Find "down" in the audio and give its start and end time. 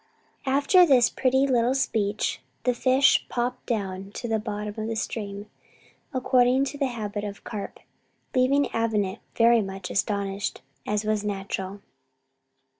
3.67-4.09